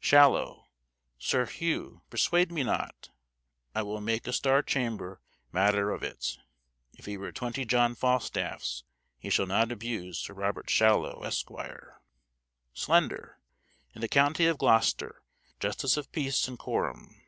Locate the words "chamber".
4.62-5.20